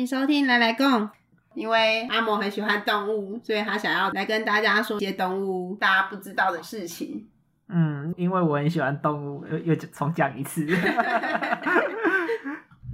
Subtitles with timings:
[0.00, 1.08] 迎收听来来共。
[1.54, 7.26] 因为阿莫很喜欢动物，所以他想要来跟大家说一些动物大家不知道的事情。
[7.68, 10.64] 嗯，因为我很喜欢动物，又又重讲一次。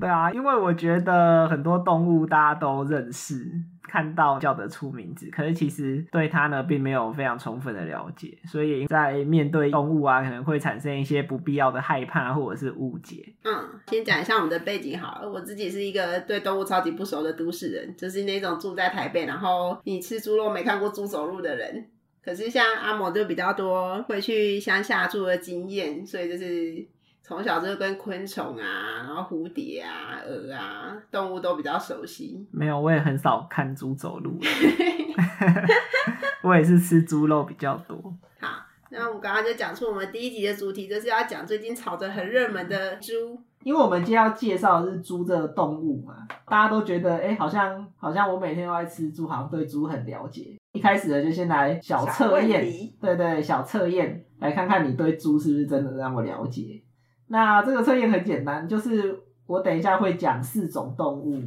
[0.01, 3.47] 对啊，因为我觉得很多动物大家都认识，
[3.89, 13.33] 看到叫得出名字，可是其实对它呢并没有非常充分的了解，所以在面对动物啊，可能会产生一些不必要的害怕或者是误解。
[13.45, 13.53] 嗯，
[13.89, 15.31] 先讲一下我们的背景好了。
[15.31, 21.87] 我自己是一个对动物超级不熟的都市人，就是那种住在台北，然后你吃猪肉没看过猪走路的人。
[22.25, 26.87] 可是像阿摩就比较多会去乡下住的经验，所以就是。
[27.27, 32.47] 从小就跟昆虫啊，然后蝴蝶啊、蛾啊，动物都比较熟悉。
[32.53, 34.39] 没有，我也很少看猪走路，
[36.45, 37.97] 我也是吃猪肉比较多。
[38.39, 43.37] 好，那我们刚刚就讲出我们第一集的主题，就是要讲最近炒得很热门的猪。
[43.65, 46.15] 因为我们今天要介绍的是猪这个动物嘛，
[46.49, 50.57] 大家都觉得，哎、好像好像我每天都在吃猪，好像对猪很了解。
[50.75, 56.81] 一开始呢，就先来小测问验，题对对，小测验，来看看你对猪是不是真的那么了解。
[57.29, 61.43] 那这个测验很简单，就是我等一下会讲四种动物，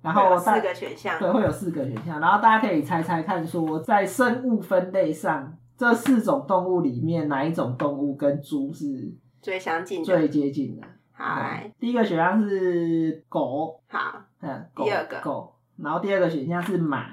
[0.00, 10.04] 然后有四个选项，对，会有四个选项，然后大家可以猜猜看，说在生物分类上，这四种动物里面哪一种动物跟猪是最相近的。
[10.04, 10.86] 最接近的？
[11.12, 17.06] 好，来，第一个选项是狗，好，嗯，狗第二个狗，然后第二个选项是马，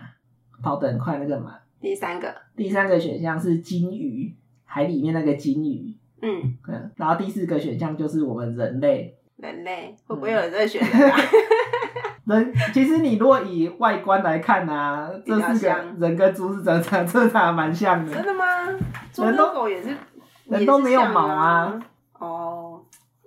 [0.64, 9.16] 跑得很快那个马，第三个，第三个选项是金鱼，海里面那个金鱼，嗯，嗯，然后第四个选项就是我们人类。
[9.38, 11.18] 人类会不会有人在选人啊？
[12.28, 18.14] 人其实你如果以外观来看啊，这四个像人跟猪是真的真的长得蛮像的。
[18.14, 18.46] 真的吗？
[19.14, 19.96] 猪跟人都狗也是，
[20.46, 21.80] 人都没有毛啊。
[22.20, 22.82] 哦，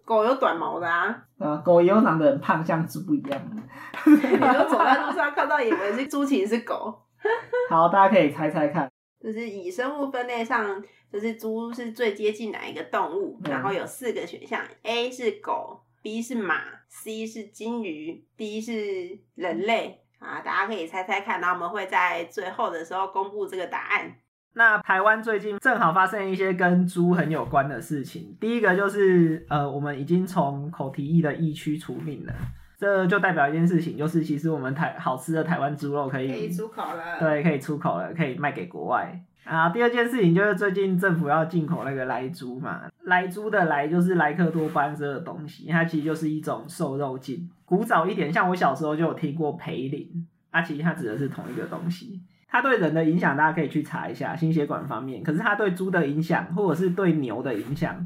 [0.04, 1.16] 狗有短毛的啊。
[1.38, 3.40] 啊，狗也有长得很胖，像猪一样。
[4.04, 6.94] 你都走在路上看到，以为是猪，其实是狗。
[7.70, 8.88] 好，大家可以猜猜看。
[9.22, 13.38] 就是以生物分类上，就是猪是最接近哪一个动物？
[13.44, 20.00] 嗯然后有四个选项：A 是狗，B 是马，C 是金鱼，D 是人类。
[20.18, 24.14] 啊，大家可以猜猜看，然后我们会在最后的时候公布这个答案。
[24.54, 28.36] 那台湾最近正好发生一些跟猪很有关的事情。
[28.40, 32.32] 第一个就是呃，我们已经从口蹄疫的疫区除名了，
[32.82, 39.22] 这就代表一件事情，就是其实我们台好吃的台湾猪肉可以可以出口了。，对，可以出口了，可以卖给国外。
[39.44, 47.48] 啊，第二件事情就是最近政府要进口那个莱猪嘛，莱猪的莱就是莱克多巴胺这个东西，它其实就是一种瘦肉精。
[47.64, 52.20] 古早一点，像我小时候就有听过培林，啊，其实它指的是同一个东西。
[52.48, 55.22] 它对人的影响，大家可以去查一下心血管方面。
[55.22, 58.04] 可是它对猪的影响，或者是对牛的影响，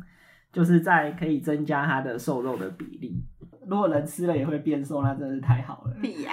[0.53, 3.25] 就是在可以增加它的瘦肉的比例。
[3.69, 5.91] 如果人吃了也会变瘦，那真是太好了。
[6.01, 6.33] 屁呀、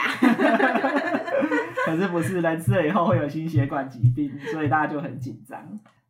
[1.85, 5.59] 可是不是人吃了以后会有心血管疾病，所以大家就很紧张。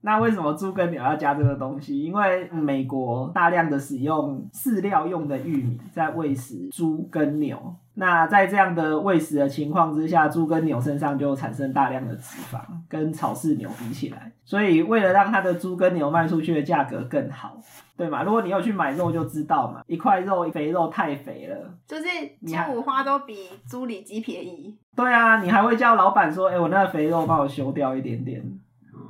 [0.05, 2.01] 那为什么猪跟牛要加这个东西？
[2.01, 7.73] 因为美国大量的使用饲料用的玉米在喂食猪跟牛。
[7.95, 12.59] 那在这样的喂食的情况之下，猪跟牛身上就产生大量的脂肪，
[12.89, 17.57] 跟草饲牛比起来，所以为了让它的猪跟牛卖出去的价格更好，
[17.95, 18.23] 对嘛？
[18.23, 22.03] 如果你有去买肉就知道嘛，一块肉肥肉太肥了，就是
[22.39, 24.75] 你还猪五花都比猪里脊便宜。
[24.95, 28.41] 对啊，你还会叫老板说，哎、我那个肥肉帮我修掉一点点。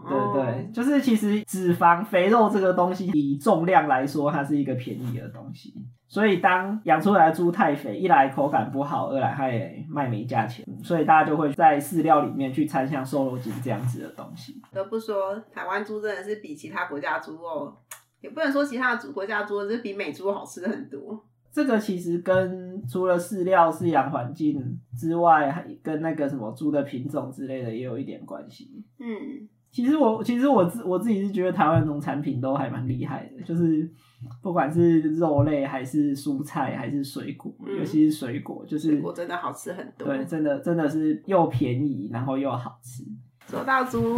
[0.07, 5.73] 对哦对，就是其实脂肪、肥肉这个东西，以重量来说，它是一个便宜的东西。
[6.09, 14.61] 所以当养出来的猪太肥，一来口感不好，二来它也卖没价钱，所以大家就会在饲料里面去掺像瘦肉精这样子的东西。
[14.69, 17.73] 不得不说，台湾猪真的是比其他国家的猪肉，
[18.23, 21.23] 也不能说其他的猪国家的猪肉，就是比美猪好吃很多。
[21.51, 28.83] 这个其实跟除了饲料、饲养环境之外，还跟那个什么猪的品种之类的也有一点关系。
[28.97, 33.87] 嗯，其实我其实我自我自己是觉得台湾农产品都还蛮厉害的，就是
[34.41, 40.07] 不管是肉类还是蔬菜还是水果，嗯尤其是水果，就是果真的好吃很多。
[40.07, 43.03] 对，真的真的是又便宜，然后又好吃。
[43.45, 44.17] 说到猪，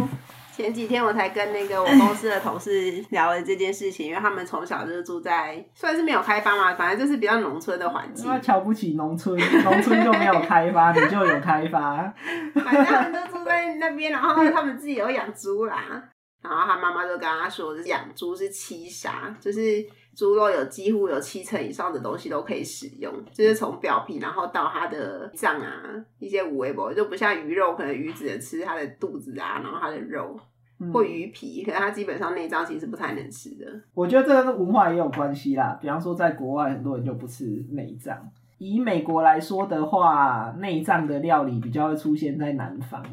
[0.56, 8.32] 前几天我才跟那个我公司的同事聊了这件事情，因为他们从小就是住在算是没有开发嘛，反正就是比较农村的环境因。
[8.32, 12.10] 为瞧不起农村，农村就没有开发，你就有开发。
[12.54, 16.02] 反正他们都住在那边，然后他们自己有养猪啦。
[16.42, 19.84] 然后他妈妈就跟他说，就是养猪是七杀，就是
[20.16, 25.82] 猪肉有几乎有七成以上的东西都可以使用，就是从表皮，然后到它的脏啊，
[26.18, 30.34] 一些五微博，就不像鱼肉，可能鱼只能吃它的肚子啊，然后它的肉
[30.80, 33.66] 嗯或鱼皮，可是它基本上内脏其实不太能吃的。
[33.92, 35.78] 我觉得这个跟文化也有关系啦。
[35.82, 38.16] 比方说，在国外很多人就不吃内脏，
[38.56, 43.04] 以美国来说的话，内脏的料理比较会出现在南方，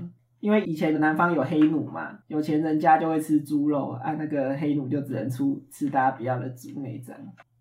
[0.44, 7.16] 因为以前的南方有黑奴嘛，有钱人家就会吃猪肉，啊，那个黑奴就只能出吃大家不要的猪那一张。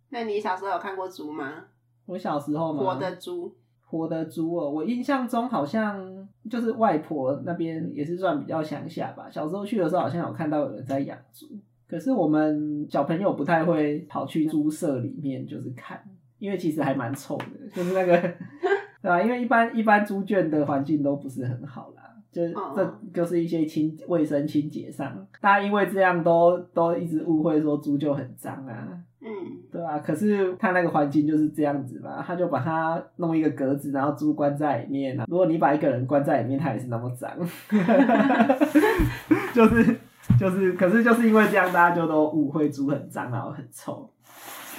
[0.08, 1.62] 那你小时候有看过猪吗？
[2.06, 3.54] 我小时候嘛，活的猪，
[3.86, 9.28] 活的猪哦，我印象中好像就是外婆那边也是算比较乡下吧。
[9.30, 11.46] 小时候去的时候，好像有看到有人在养猪，
[11.86, 16.02] 可是我们小朋友不太会跑去猪舍里面就是看，
[16.40, 18.18] 因为其实还蛮臭的，就是那个
[19.00, 19.22] 对吧？
[19.22, 22.01] 因为一般一般猪圈的环境都不是很好啦。
[22.32, 28.88] 就哦这就是一些清卫生清洁上，大家因为这样都都一直误会说猪就很脏啊，
[29.20, 29.28] 嗯，
[29.70, 35.26] 对啊，可是他那个环境就是这样子嘛，他就把它弄一个格子，然后猪关在里面啊。
[35.28, 37.30] 如果你把一个人关在里面，他也是那么脏，
[39.52, 39.96] 就是
[40.40, 44.08] 就是，可是就是因为这样，大家就都误会猪很脏，然后很臭。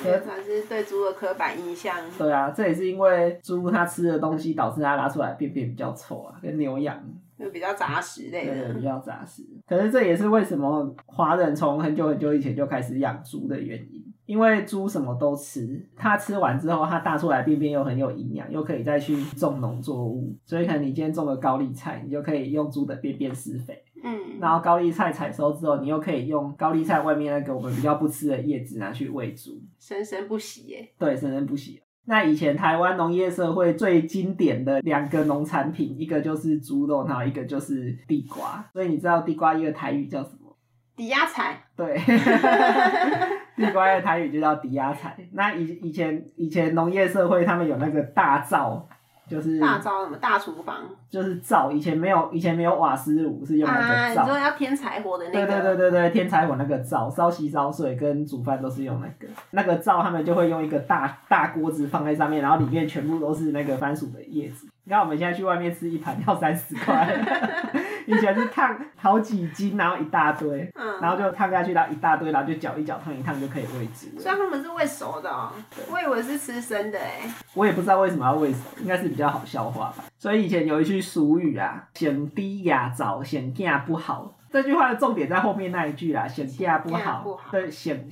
[0.04, 1.96] 可能是对猪的刻板印象。
[2.18, 7.00] 对啊，这也是因为猪它吃的东西导致它拉出来便便比较臭啊，跟牛羊
[7.38, 9.44] 就比较杂食类对对比的，较杂食。
[9.68, 30.90] 可是这也是为什么华人从很久很久以前就开始养猪的原因，因为猪什么都吃，它吃完之后，它大出来便便又很有营养，又可以再去种农作物，所以可能你今天种了高丽菜，你就可以用猪的便便施肥，嗯，然后高丽菜采收之后，你又可以用高丽菜外面那个我们比较不吃的叶子拿去喂猪，生生不息耶。
[30.98, 31.82] 对，生生不息。
[32.06, 38.66] 那以前台湾农业社会最经典的两个农产品，一个就是猪肉，然后一个就是地瓜。
[38.74, 40.58] 所以你知道地瓜叶的台语叫什么？
[40.96, 41.98] 抵押财，对，
[43.58, 45.18] 地瓜叶的台语就叫抵押财。
[45.32, 48.88] 那以以前以前农业社会他们有那个大灶，
[49.28, 54.10] 就是大招什么大厨房就是灶，以前没有以前没有瓦斯炉，是用那啊？
[54.10, 54.24] 个灶。
[54.24, 55.48] 你说要添柴火的那对个？
[55.48, 64.68] 对对对对对，天柴火那个灶，烧洗烧水跟煮饭都是用那个那个灶，他们就会用一个大大锅子放在上面，然后里面全部都是那个番薯的叶子。
[64.86, 67.08] 你看我们现在去外面吃一盘要三十块，
[68.06, 74.22] 以前是烫好几斤，然后一大堆，嗯，然后就烫下去，然后一大堆，然后就搅一搅，烫一烫就可以喂猪了。
[74.22, 75.50] 所以他们是喂熟的哦，
[75.90, 77.22] 我以为是吃生的哎。
[77.54, 80.04] 我也不知道为什么要喂熟，应该是比较好消化吧。
[80.18, 84.38] 所以以前有一句俗语啊，“显低牙早，显价不好”。
[84.52, 87.36] 这句话的重点在后面那一句啦，“显价不好不”。
[87.38, 88.12] 好对，显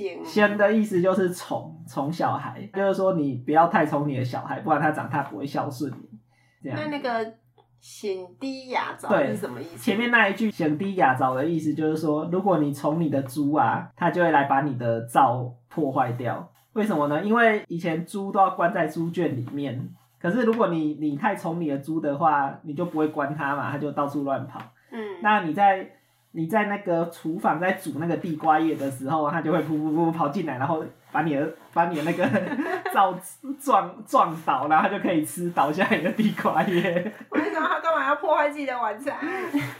[0.00, 6.08] 先行，先的意思就是宠宠小孩，就是说你不要太宠你的小孩，不然他长大不会孝顺你。
[6.62, 6.78] 这样。
[6.80, 7.34] 那那个
[7.78, 9.78] 显低雅早对是什么意思？
[9.78, 16.50] 前面那一句“显低雅早”的意思就是说，如果你宠你的猪啊，它就会来把你的灶破坏掉。
[16.72, 17.22] 为什么呢？
[17.22, 24.60] 因为以前猪都要关在猪圈里面，可是如果你你太宠你的猪的话，你就不会关它嘛，它就到处乱跑。
[24.92, 25.90] 嗯，那你在
[26.32, 32.24] 你在那个厨房在煮那个地瓜叶的时候，它就会噗噗噗跑进来，然后把你的把你的那个
[32.94, 33.12] 灶
[33.60, 37.12] 撞撞倒，然后它就可以吃倒下来的地瓜叶。
[37.30, 39.16] 为什么他干嘛要破坏自己的晚餐？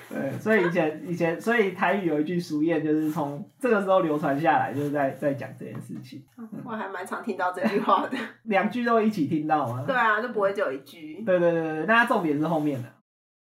[0.08, 6.20] 对，所以以前以前，所以台语有一句俗谚，就是从这个时候流传下来，就是在在讲这件事情。
[6.64, 8.19] 我还蛮常听到这句话的。
[8.44, 9.85] 两句都一起听到吗？
[9.87, 11.23] 对啊，就不会只有一句。
[11.25, 12.88] 对对对对，那它重点是后面的。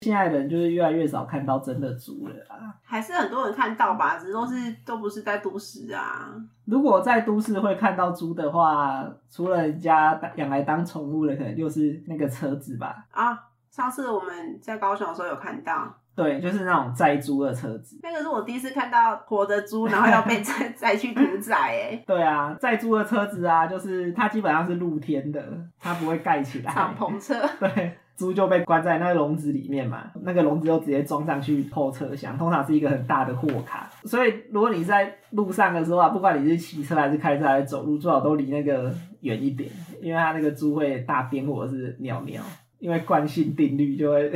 [0.01, 2.73] 现在人就是越来越少看到真的猪了啊。
[2.83, 6.33] 还是很多人看到吧，只是都是都不是在都市啊。
[6.65, 13.05] 如果在都市会看到猪的话，除了人家养来当宠物的，可能就是那个车子吧。
[13.11, 13.37] 啊，
[13.71, 17.99] 上次我们在高雄的时候有看到，对，就是那种载猪的车子。
[18.03, 25.43] 那个是我第一次看到活的猪，然后要被 载载去屠宰，哎，对啊，载猪的车子啊，就是它基本上是露天的，
[25.79, 26.71] 它不会盖起来。
[26.71, 27.35] 敞篷车。
[27.59, 33.87] 对，猪就被关在那个笼子里面嘛，那个笼子就直接装上去后车厢，通常是一个很大的货卡。
[34.05, 39.69] 所以如果你在路上的时候啊，不管你是骑车还是开车还是走路，最好都离那个远一点，
[40.01, 42.41] 因为它那个猪会大便或者是尿尿，
[42.79, 44.31] 因为惯性定律就会，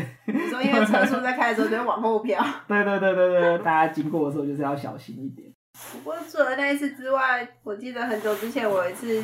[0.52, 2.40] 所以因为车速在开的时候就会往后飘。
[2.70, 5.52] 对对对对对，大家经过的时候就是要小心一点。
[5.94, 9.24] 不过除了那一次之外，我记得很久之前我有一次。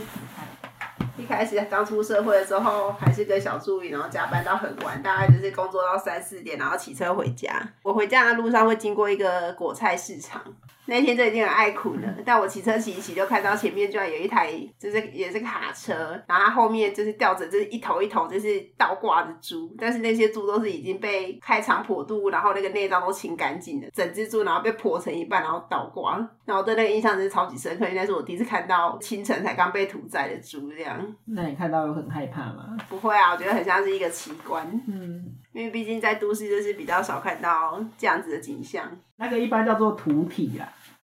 [1.18, 7.52] 一开始刚出社会的时候，还是个小助理，然后加班到很晚，大概就是工作到三四点，然后骑车回家。
[7.84, 10.42] 我回家的路上会经过一个果菜市场，
[10.86, 12.02] 那天就已经很爱苦了。
[12.24, 15.96] 但我骑车骑一骑，就看到前面居然有一台，就是也是卡车，
[16.28, 26.18] 然后它后面就是吊着，就是一头一头就是倒挂的猪，但是那些猪都是已经被开肠破肚，然后那个内脏都清干净了，整只猪然后被剖成一半，然后倒挂。
[26.46, 31.07] 然后我对那个印象真是超级深刻，应该是我第一次看到清晨才刚被屠宰的猪这样。
[31.26, 32.78] 那你看到有很害怕吗？
[32.90, 38.90] 不会啊，我觉得很像是一个奇观，嗯，因为毕竟在都市就是比较少看到这样子的景象。
[39.18, 40.68] 那个一般叫做土体啦。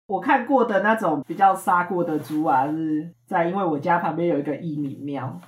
[0.07, 5.39] 我看过的那种比较杀过的猪啊，是在因为我家旁边有一个义民庙，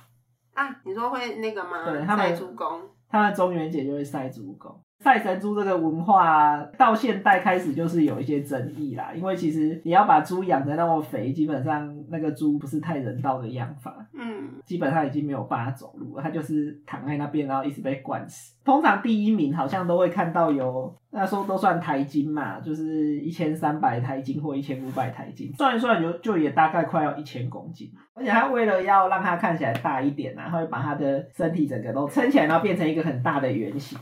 [0.53, 1.83] 啊，你说会那个吗？
[1.83, 4.79] 对他们晒猪公，他们中元节就会晒猪公。
[5.03, 18.55] 晒神猪这个文化到现代开始就是有一些争议啦，因为其实你要把猪养的那么肥，基本上那个猪不是太人道的养法，嗯，基本上已经没有办法走路了，它就是躺在那边，然后一直被灌死。
[18.63, 27.91] 通常第一名好像都会看到有那时候都算台斤嘛，就是一千三百台斤或一千五百台斤，算一算就就也大概快要一千公斤。
[28.13, 33.97] 而且它为了要让它看起来大一点啊，它会把它的身体整个都撑起来，然后变成一个很大的圆形。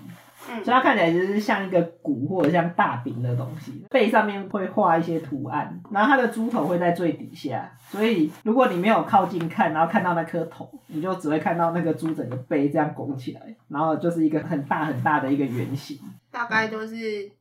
[0.48, 16.00] 嗯所以它看起来就是像一个鼓或者像大饼的东西，背上面会画一些图案，然后它的猪头会在最底下，所以如果你没有靠近看，然后看到那颗头，你就只会看到那个猪整个背这样拱起来，然后就是一个很大很大的一个圆形。
[16.31, 16.96] 大概就是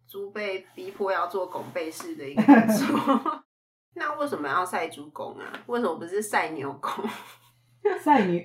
[0.07, 2.95] 猪被逼迫要做拱背式的一个感受。
[3.95, 5.45] 那为什么要晒猪拱啊？
[5.67, 7.05] 为什么不是晒牛拱、
[8.03, 8.41] 晒牛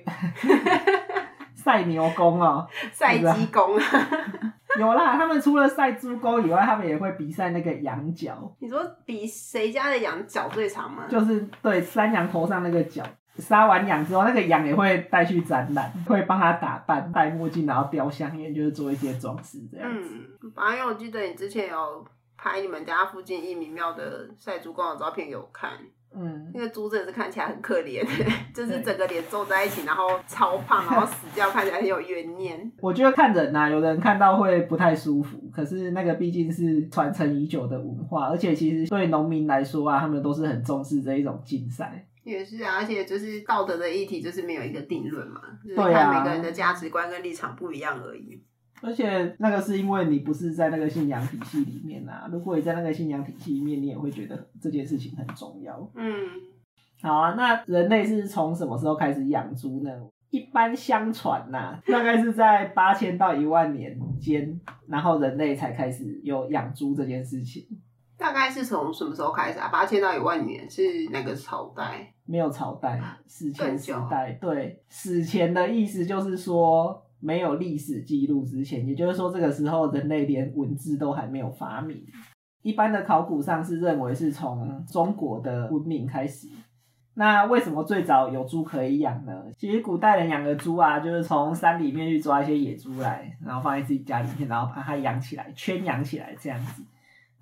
[1.64, 3.84] 晒牛公哦， 晒鸡公啊？
[4.78, 11.04] 有啦，他们除了晒猪公以外，他们也会比赛那个羊角，你说比谁家的羊角最长吗？
[11.08, 13.02] 就是对山羊头上那个角。
[13.36, 20.08] 杀完羊之后，那个羊也会带去展览，会帮他打扮，戴墨镜，然后雕香烟，就是做一些装饰这样子。
[20.12, 22.06] 嗯，反正我记得你之前有
[22.36, 25.72] 拍你们家附近一米庙的晒猪公的照片给我看，
[26.16, 28.04] 嗯，那个猪真的是看起来很可怜，
[28.54, 32.70] 就是整个脸皱在一起，然后超胖，然后死掉，看起来很有怨念。
[32.80, 42.06] 我觉得看人呐、有的人看到会不太舒服，可是那个毕竟是传承已久的文化，而且其实对农民来说啊，他们都是很重视这一种竞赛。
[42.22, 48.42] 也是啊，而且就是道德的议题，就是没有一个定论嘛，就是看每个人的价值观跟立场不一样而已。
[48.84, 55.90] 而且那个是因为你不是在那个信仰体系里面啊，如果你在那个信仰体系里面，你也会觉得这件事情很重要。
[55.94, 56.12] 嗯，
[57.02, 59.90] 好啊，那人类是从什么时候开始养猪呢？
[60.30, 67.64] 一般相传呐、大概是在八千到一万年间，然后人类才开始有养猪这件事情。
[68.18, 69.68] 大概是从什么时候开始啊？
[69.68, 72.12] 八千到一万年是哪个朝代？
[72.26, 74.36] 没有朝代，史前时代。
[74.40, 82.04] 对，史前的意思就是说没有历史记录之前，也就是说这个时候人类连文字都还没有发明。
[82.62, 86.48] 一般的考古上是认为是从中国的文明开始。
[87.14, 89.32] 那为什么最早有猪可以养呢？
[89.56, 96.82] 其实古代人养的猪啊，就是从山里面去抓一些野猪来，然后放在自己家里面，然后把它养起来，圈养起来这样子。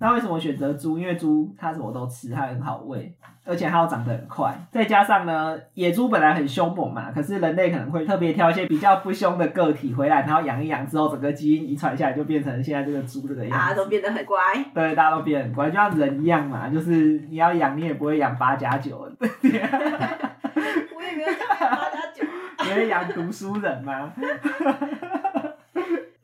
[0.03, 0.99] 那为什么选择猪？
[0.99, 4.53] 因为猪它什么都吃，它很好喂，而且它又长得很快。
[4.69, 13.75] 再加上呢，野猪本来很凶猛嘛，可是人类可能会特别挑一些比较不凶的个体回来，然后养一养之后，整个基因遗传下来，就变成现在这个猪这个大样子。
[13.75, 14.37] 家都变得很乖。
[14.73, 22.25] 对，大家都变得很乖，就像人一样嘛，就是你要养，你也不会养八加九， 我也没有养八加九。
[22.65, 24.11] 你会养读书人吗？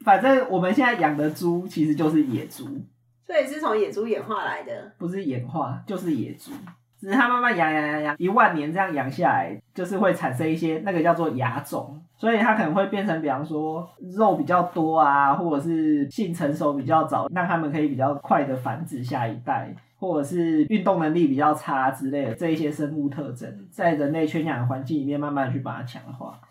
[0.04, 2.66] 反正我们现在养的猪其实就是野猪，
[3.30, 4.92] 所以是从野猪演化来的。
[4.98, 6.52] 不是演化，就是野猪。
[7.00, 26.42] 只是它慢慢养养养养，一万年这样养下来，就是会产生一些那个叫做亚种，所以它可能会变成，比方说肉比较多啊，或者是性成熟比较早，让它们可以比较快的繁殖下一代，或者是运动能力比较差之类的这一些生物特征，在人类圈养的环境里面慢慢去把它强化。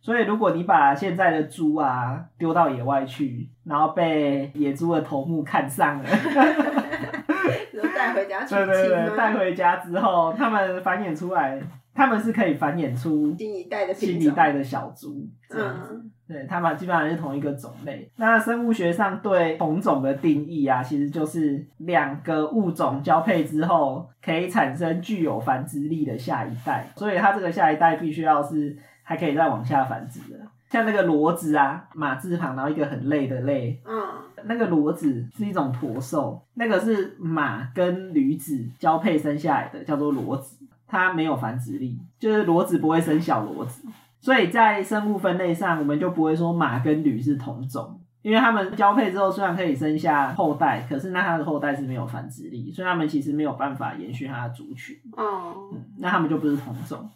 [0.00, 6.04] 所以，如果你把现在的猪啊丢到野外去，然后被野猪的头目看上了，
[7.94, 9.34] 带回家娶对对对，带？
[9.34, 11.60] 回家之后，他们繁衍出来，
[11.92, 14.22] 他们是可以繁衍出新一代的新。
[14.22, 15.94] 一代的小猪，这样子。
[15.94, 18.10] 嗯，对，它们基本上是同一个种类。
[18.16, 26.86] 那生物学上对同种的定义啊，其实就是两个物种交配之后，可以产生具有繁殖力的下一代。
[26.96, 28.76] 所以它这个下一代必须要是
[29.08, 30.38] 还可以再往下繁殖的。
[30.68, 34.06] 像那个骡子啊，马字旁，然后一个很累的累，嗯，
[34.44, 40.58] 那个骡子是一种驼兽，那个是马跟驴子交配生下来的，叫做骡子。
[40.86, 43.88] 它没有繁殖力，就是骡子不会生小骡子，
[44.20, 54.94] 所以在生物分类上，我们就不会说马跟驴是同种，因为它们交配之后虽然可以生下后代，可是那它的后代是没有繁殖力，所以它们其实没有办法延续它的族群。
[55.16, 57.08] 哦，嗯，那它们就不是同种。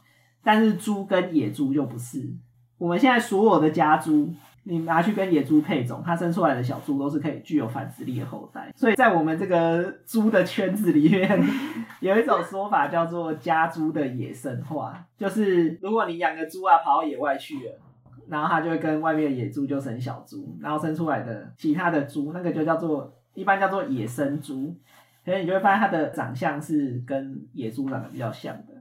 [0.43, 2.29] 但是猪跟野猪就不是。
[2.79, 4.33] 我们现在所有的家猪，
[4.65, 8.73] 你拿去跟野猪配种，它生出来的小猪都是可以具有繁殖力的后代。
[8.75, 11.41] 所以在我们这个猪的圈子里面，
[12.01, 17.79] 有一种说法叫做家猪的野生化，就是如果你养个猪啊跑到野外去了。
[18.29, 24.75] 然后它就会跟外面的野猪就生小猪，然后生出来的其他的猪，那个就叫做一般叫做野生猪，
[25.25, 28.72] 所以你就会发现它的长相是跟野猪长得比较像的，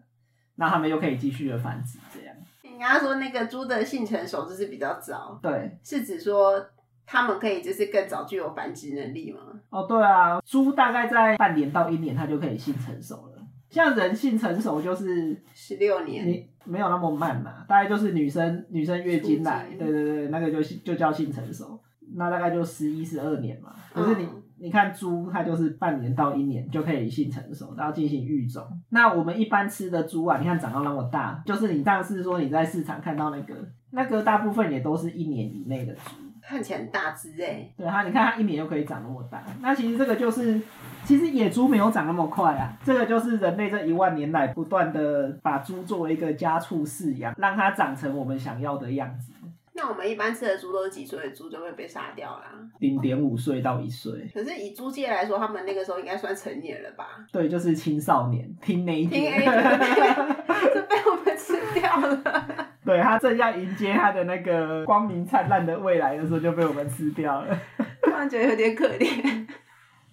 [0.56, 2.36] 那他们又可以继续的繁殖，这样。
[2.64, 6.66] 你刚刚说那个猪的性成熟就是比较早，对，是指说
[7.06, 9.40] 他们可以就是更早具有繁殖能力吗？
[9.70, 13.42] 哦，对啊，猪大概在半年到一年，它就可以性成熟了。
[13.70, 21.80] 像人性成熟就是十六年，你没有那么慢嘛，大概就是女生女生月经来对对对，那个就就叫性成熟，
[22.16, 23.74] 那大概就十一十二年嘛。
[23.94, 28.64] 可是你、嗯你看猪，它就是半年到一年就可以性成熟，然后进行育种。
[28.90, 33.56] 那我们一般吃的猪啊，你看长到那么大，就是你上次说你在市场看到那个
[33.90, 36.02] 那个大部分也都是一年以内的猪。
[36.44, 39.42] 看起来很大只哎、对它，你看它一年就可以长那么大。
[39.62, 40.60] 那其实这个就是，
[41.06, 42.78] 其实野猪没有长那么快啊。
[42.84, 49.32] 这个就是人类这一万年来不断的把猪作为一个家畜饲养，让它长成我们想要的样子。
[49.74, 52.52] 那我们一般吃的猪都是几岁的猪就会被杀掉啦。
[52.80, 57.26] 零点五岁到一岁，可是以猪界来说，他们那个时候应该算成年了吧？
[57.32, 59.46] 对，就是青少年，听那一听点 A
[60.76, 62.68] 就被我们吃掉了。
[62.84, 67.58] 对他正要迎接他的那个光明灿烂的未来的时候，就被我们吃掉了。
[68.04, 69.48] 突然觉得有点可怜。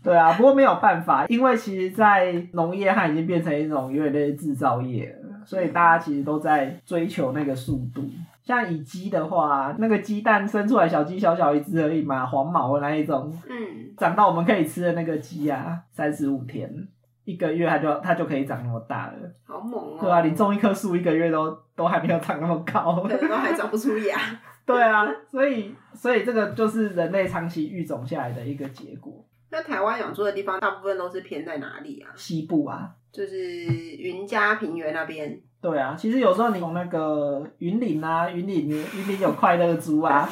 [0.01, 8.05] 对啊，不过没有办法，因为其实，在农业它已经变成一种有点类似制造业了，所以大家其实都在追求那个速度。
[8.49, 16.89] 像以鸡的话，那个鸡蛋生出来小鸡小小一只而已嘛，黄毛的那一种，嗯，长到我们可以吃的那个鸡啊，三十五天，
[17.25, 19.17] 一个月它就它就可以长那么大了。
[19.45, 23.03] 好猛哦、对啊，你种一棵树一个月都都还没有长那么高。
[23.03, 24.19] 可能都还长不出芽。
[24.65, 29.23] 对啊，所以所以这个就是人类长期育种下来的一个结果。
[29.51, 32.09] 那台湾养猪的地方，大部分都是偏在哪里啊？
[32.15, 35.39] 西部啊，就是云嘉平原那边。
[35.61, 40.29] 对啊，其实有时候你从那个云岭啊，云岭云岭有快乐猪啊，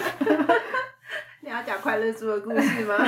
[1.42, 2.94] 你要讲快乐猪的故事吗？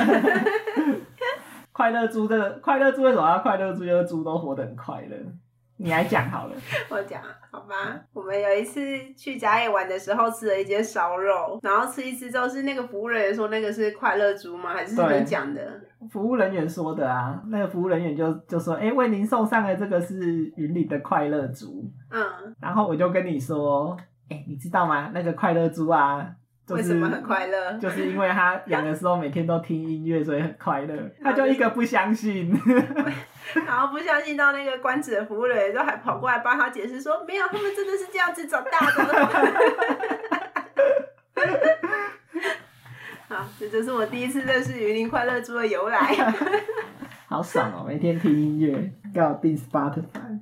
[1.71, 3.85] 快乐猪的快乐猪为什么要快乐猪？
[3.85, 5.15] 就是猪都活得很快乐。
[5.81, 6.55] 你来讲好了，
[6.91, 7.97] 我讲好吧。
[8.11, 8.81] 我们有一次
[9.15, 14.73] 去嘉义玩的时候，吃了一间烧肉，然后吃一吃之后，是那个服务人员说那个是快乐猪吗？
[14.73, 15.79] 还是你讲的？
[16.11, 22.25] 服务人员说的啊，那个服务人员就就说，哎、为您送上的这个是云林的快乐猪，嗯，
[22.59, 23.95] 然后我就跟你说，
[24.29, 25.11] 哎、你知道吗？
[25.13, 26.29] 那个快乐猪啊，
[26.77, 27.73] 就是为什么很快乐？
[27.79, 30.95] 就是因为他养的时候每天都听音乐，所以很快乐。
[31.23, 32.51] 他就一个不相信，
[33.65, 39.03] 然后不相信到那个官职的服务人员，就还跑过来帮他解释说，没有，他们真的是这样子长大的。
[43.29, 46.15] 好，这就是我第一次认识云林快乐猪的由来。
[47.27, 47.85] 好爽哦！
[47.87, 50.39] 每天听音乐，刚好订 Spotify。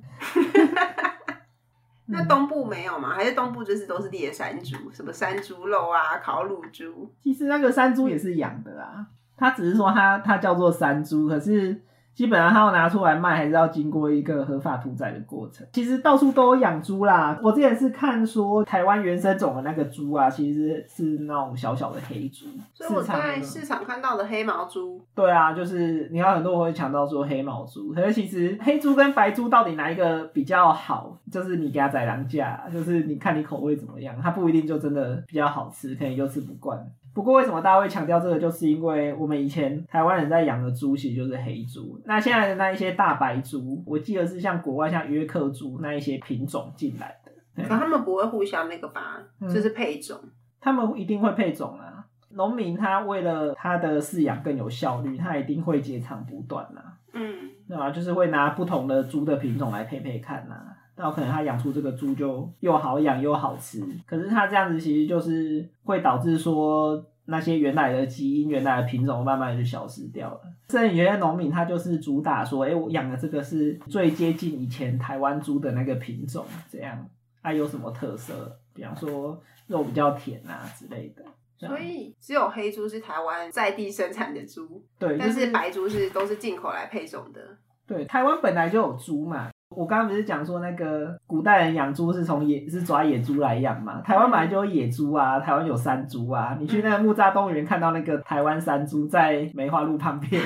[2.10, 3.10] 那东部没有吗？
[3.14, 7.12] 还是东部就是都是猎山猪，什么山猪肉啊、烤乳猪？
[7.22, 11.80] 其实那个山猪也是养的啊，它只是说它它叫做山猪，可是
[12.18, 15.64] 基本上它要拿出来卖，还是要经过一个合法屠宰的过程。
[15.72, 31.16] 其实到处都有养猪啦，我之前是看说台湾原生种的那个猪啊，其实是那种小小的黑猪，所以我在市场看到的黑毛猪，对啊，就是你看很多人会强调说黑毛猪，可是其实黑猪跟白猪到底哪一个比较好？
[31.30, 36.76] 就是你给它宰狼价，就是你看你口味怎么样，它不一定就真的比较好吃，可能就吃不惯。
[37.18, 49.20] 不过为什么大家会强调这个，就是因为我们以前台湾人在养的猪其实就是黑猪，那现在的那一些大白猪，我记得是像国外像约克猪那一些品种进来的，可 他们不会互相那个吧？
[49.40, 50.16] 嗯就是配种。
[50.60, 52.06] 他们一定会配种啊。
[52.30, 56.94] 农民他为了他的饲养更有效率，他一定会截长补短啊。
[57.14, 57.90] 嗯，对吧？
[57.90, 60.54] 就是会拿不同的猪的品种来配配看呐、
[60.98, 70.40] 然后可能他养出这个猪就又好养又好吃，可是他这样子其实就是会导致说那些原来的基因、原来的品种慢慢就消失掉了。
[70.70, 77.08] 甚至有些农民他就是主打说，哎、我养的这个是最接近以前台湾猪的那个品种，这样
[77.40, 78.58] 它、有什么特色？
[78.74, 81.22] 比方说肉比较甜啊之类的。
[81.58, 87.40] 所以只有黑猪是台湾在地生产的猪，对，但是白猪是都是进口来配种的。
[87.86, 89.50] 对，台湾本来就有猪嘛。
[89.78, 94.00] 我刚刚不是讲说那个古代人养猪是从野是抓野猪来养嘛？
[94.00, 96.56] 台湾本来就有野猪啊，台湾有山猪啊。
[96.58, 100.42] 你去那个木栅动物园看到那个台湾山猪在梅花鹿旁边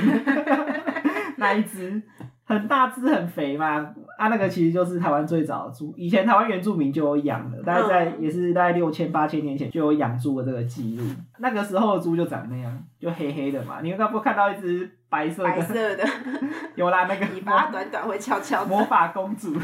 [1.39, 2.03] 那一只，
[2.45, 3.95] 很大只很肥嘛。
[4.19, 11.05] 啊，那个其实就是台湾最早的猪，以前台湾原住民就有养的，大概在、嗯也是大概六千八千年前就有养猪的这个记录。
[11.39, 13.81] 那个时候的猪就长那样，就黑黑的嘛。
[13.83, 15.51] 你刚不看到一只白色的？
[15.51, 16.05] 白色的，
[16.75, 18.83] 有啦，那个尾巴短短会翘翘魔。
[18.85, 19.55] 法公主，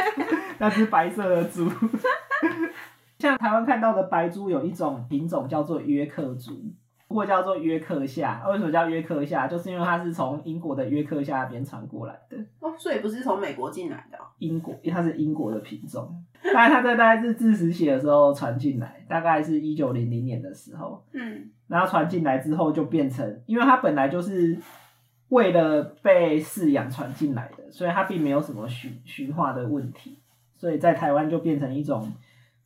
[0.60, 1.66] 那只白色的猪。
[3.18, 6.52] 像台湾看到的白猪有一种品种叫做约克猪，
[7.08, 8.42] 或叫做约克夏。
[8.48, 9.46] 为什么叫约克夏？
[9.48, 12.36] 就是因为它是从英国的约克夏那边传过来的。
[12.60, 16.14] 哦，所以不是从美国进来的哦、英国，它是英国的品种。
[16.54, 24.58] 大概它在大概是自食血的时候传进来，大概是一九零零年的时候，嗯然后传进来之后就变成，因为它本来就是
[25.30, 30.18] 为了被饲养传进来的，所以它并没有什么驯驯化的问题，
[30.56, 32.12] 所以在台湾就变成一种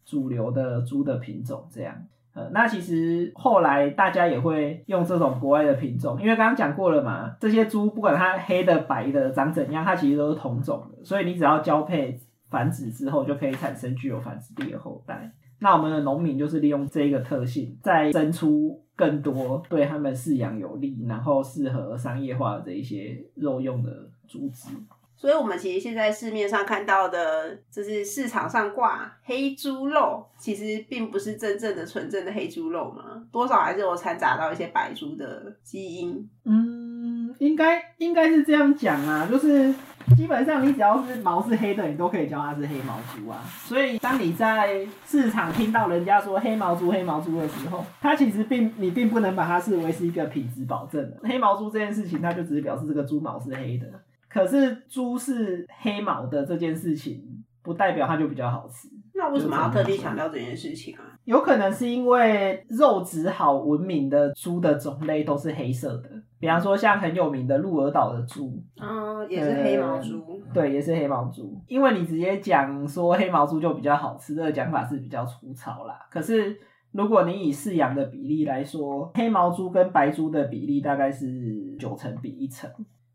[0.05, 1.95] 主流的猪的品种这样。
[2.35, 12.19] 呃，那其实后来大家也会用这种国外的品种，因为刚刚讲过了嘛，这些猪不管它黑的、白的、长怎样，它其实都是同种的，所以你只要交配
[12.51, 15.31] 繁殖之后，就可以产生具有繁殖力的后代。
[15.61, 23.91] 那我们的农民就是利用这一个特性，再生出更多对他们饲养有利，然后适合商业化的这一些肉用的
[24.29, 24.69] 猪只。
[25.17, 36.29] 所以，我们其实现在市面上看到的，就是市场上挂黑猪肉，其实并不是真正的纯正的黑猪肉嘛，多少还是有掺杂到一些白猪的基因。
[36.45, 39.73] 嗯，应该应该是这样讲啊，就是
[40.17, 43.43] 基本上你只要是毛是黑的，你都可以叫它是黑毛猪啊。
[43.65, 51.17] 所以当你在市场听到人家说黑毛猪、黑毛猪的时候，它其实并你并不能把它视为是一个品质保证的。
[51.23, 53.87] 黑毛猪这件事情，它就只是表示这个猪毛是黑的。
[54.29, 57.23] 可是猪是黑毛的这件事情，
[57.63, 58.89] 不代表它就比较好吃。
[59.15, 61.03] 那为什么要特地强调这件事情啊？
[61.25, 66.11] 有可能是因为肉质好闻名的猪的种类都是黑色的，
[66.45, 70.43] 比方说像很有名的鹿儿岛的猪，嗯，也是黑毛猪。
[70.53, 71.59] 对，也是黑毛猪。
[71.67, 75.99] 因为你直接讲说黑毛猪就比较好吃，这个讲法是比较粗糙啦。
[76.11, 76.55] 可是
[76.93, 82.71] 如果你以饲养的比例来说，黑毛猪跟白猪的比例大概是九成比一成。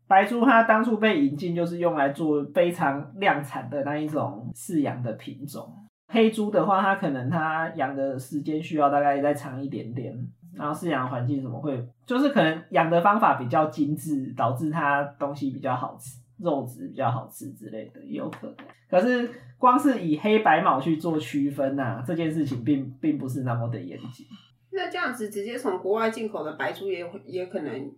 [0.08, 5.72] 白猪它当初被引进就是用来做非常量产的那一种饲养的品种。
[6.08, 10.12] 黑猪的话，它可能它养的时间需要大概再长一点点，
[10.54, 18.56] 然后饲养环境什么会，就是可能养的方法比较精致，导致它东西比较好吃，肉质比较好吃之类的，也有可能。
[18.88, 24.26] 可是光是以黑白毛去做区分呐、这件事情并并不是那么的严谨。
[24.72, 27.92] 那这样子直接从国外进口的白猪也会也可能，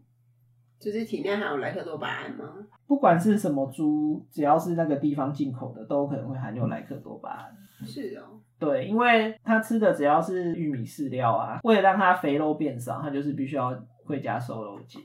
[0.79, 2.45] 就是体内含有莱克多巴胺吗？
[2.87, 7.57] 不管是什么猪，只要是那个地方进口的，都可能会含有莱克多巴胺。
[7.87, 15.03] 是哦，对，因为它吃的只要是玉米饲料啊，为了让它肥肉变少，它就是必须要会加瘦肉精。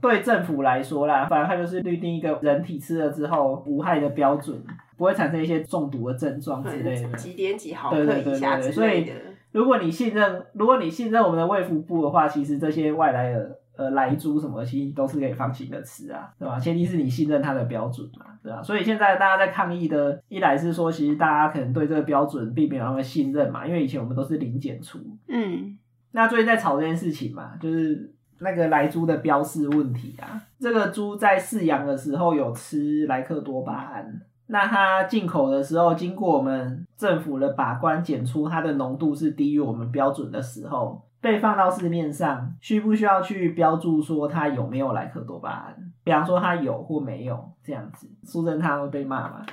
[0.00, 4.60] 对政府来说啦，反正它就是预定一个人体吃了之后无害的标准，
[4.96, 7.08] 不会产生一些中毒的症状之类的。
[7.16, 9.12] 几点几毫克对对对以下对对之类的。
[9.52, 16.58] 如果你信任，如果你信任我们的卫福部的话，其实这些外来的呃来猪什么，其实都是可以放心的吃啊，对吧？
[16.58, 18.62] 前提是你信任它的标准嘛，对吧？
[18.62, 25.76] 所以现在大家在抗议的，一来是说，其实大家可能对这个标准并没有那么信任嘛，因为以前我们都是零检出，嗯，
[26.12, 30.40] 那最近在吵这件事情嘛，就是那个来猪的标示问题啊。
[30.58, 45.76] 这个猪在饲养的时候有吃莱克多巴胺，那它进口的时候，经过我们政府的把关检出它的浓度是低于我们标准的时候，被放到市面上，需不需要去标注说它有没有莱克多巴胺？
[46.04, 49.46] 比方说它有或没有这样子，苏贞他会被骂嘛？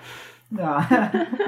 [0.49, 0.85] 对吧？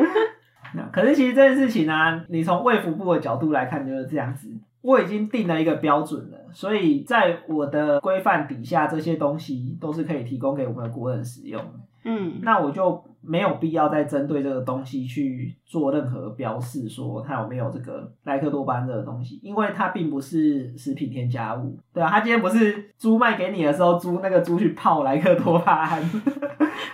[0.73, 4.49] 那可是其实这件事情呢、你从卫福部的角度来看就是这样子。
[4.81, 11.79] 我已经定了一个标准了，所以在我的规范底下，这些东西都是可以提供给我们的国人使用的。
[12.07, 26.03] 嗯，那我就没有必要再针对这个东西去做任何标示，说它有没有这个莱克多巴胺这个东西，因为它并不是食品添加物，对啊，它今天不是猪卖给你的时候，猪那个猪去泡莱克多巴胺，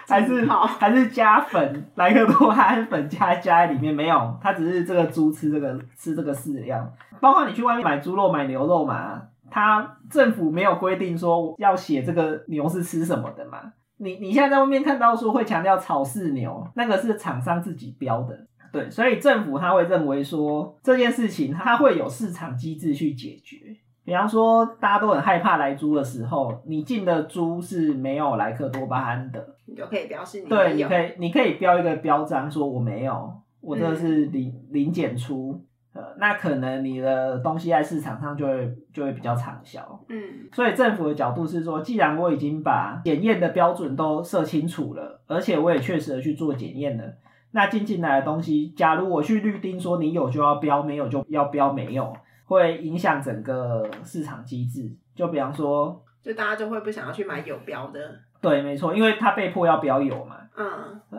[0.08, 13.74] 还是泡还是加粉莱克多巴胺粉加加在里面没有，它只是这个猪吃这个吃这个饲料，包括你去外面买猪肉买牛肉嘛，它政府没有规定说要写这个牛是吃什么的嘛。
[14.02, 23.58] 你你现在在外面看到说会强调草饲牛，那个是厂商自己标的，对，所以政府他会认为说这件事情它会有市场机制去解决。
[24.04, 40.00] 比方说，大家都很害怕来猪的时候，你进的猪是没有莱克多巴胺的，你就可以表示你对，你可以你可以标一个标章说我没有，我这是零、零检出，呃，那可能你的东西在市场上就会就会比较畅销。
[40.08, 47.04] 嗯所以政府的角度是说，既然我已经把检验的标准都设清楚了，而且我也确实的去做检验了，
[47.52, 52.14] 那进进来的东西，假如我去律定说你有就要标，没有就要标没有，
[52.46, 54.90] 会影响整个市场机制。
[55.14, 58.00] 就比方说，就大家就会不想要去买有标的。
[58.42, 60.68] 对，没错，因为他被迫要标有嘛，嗯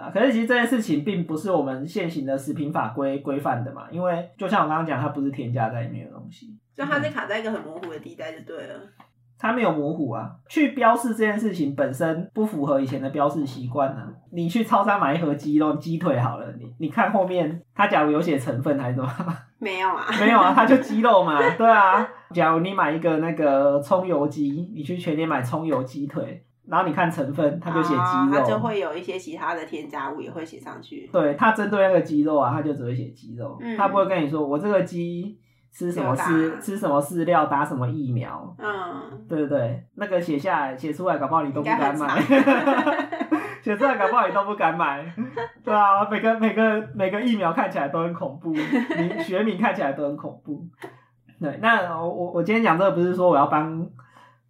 [0.00, 8.74] 啊，可是其实这件事情并不是我们现行的食品法规规范的嘛，因为就像我刚刚讲，它不是添加在里面的东西，就它是卡在一个很模糊的地带就对了。
[9.38, 10.30] 它没有模糊啊。
[10.48, 14.08] 去标示这件事情本身不符合以前的标示习惯呢。
[14.30, 19.08] 你去超商买一盒鸡肉鸡腿好了，你你看后面，它假如有写成分还是什么？
[19.58, 21.40] 没有啊，没有啊，它就鸡肉嘛。
[21.58, 26.44] 对啊，假如你买一个那个葱油鸡，你去全年买葱油鸡腿。
[26.72, 31.06] 然后你看成分，它就写鸡肉，它就会有一些其他的添加物也会写上去。
[31.12, 35.38] 对，它针对那个鸡肉啊，它就只会写鸡肉，它不会跟你说我这个鸡
[35.70, 38.56] 吃什么饲吃什么饲料，打什么疫苗。
[38.58, 42.18] 嗯，对对对，那个写下来写出来，搞不好你都不敢买。
[43.60, 45.04] 写出来搞不好你都不敢买。
[45.62, 48.48] 对啊，每个每个每个疫苗看起来都很恐怖，
[48.96, 50.64] 名学名看起来都很恐怖。
[51.38, 53.86] 对，那我我我今天讲这个不是说我要帮。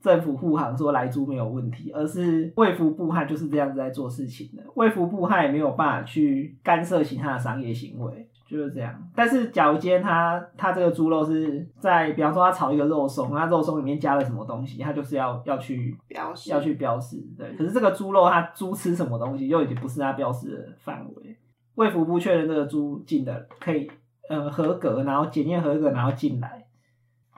[0.03, 4.63] 政府护航说来猪没有问题，而是卫福部它就是这样子在做事情的。
[4.75, 8.93] 卫福部它也没有办法去干涉其他的商业行为，就是这样。
[9.15, 17.17] 但是假如今天他他这个猪肉是在，比方说他炒一个肉松，那肉松里面加了什么东西，他就是要要去标示，要去标示。
[17.39, 21.37] 对，可是这个猪肉它猪吃什么东西，又已经不是它标示的范围。
[21.77, 23.89] 卫福部确认这个猪进的可以，
[24.29, 26.62] 呃，合格，然后检验合格，然后进来。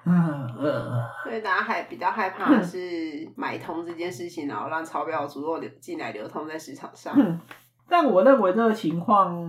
[0.04, 7.16] 所以大家还比较害怕的是买通这件事情，然后让超标猪肉流进来流通在市场上。
[7.88, 9.46] 但我认为这个情况，